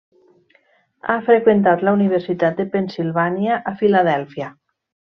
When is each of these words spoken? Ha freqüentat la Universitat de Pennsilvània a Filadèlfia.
Ha 1.09 1.17
freqüentat 1.27 1.85
la 1.89 1.95
Universitat 1.99 2.59
de 2.63 2.67
Pennsilvània 2.75 3.63
a 3.75 3.79
Filadèlfia. 3.83 4.53